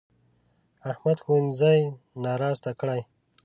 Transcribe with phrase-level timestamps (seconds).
[0.91, 1.79] احمد ښوونځی
[2.25, 3.01] ناراسته کړی.